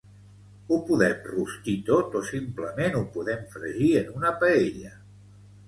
[0.69, 4.99] Ho podem rostir tot o simplement ho podem fregir en una paella.